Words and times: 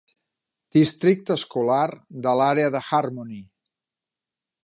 Districte 0.77 1.35
escolar 1.39 1.83
de 2.25 2.33
l'àrea 2.41 2.73
de 2.79 2.83
Harmony 3.01 3.39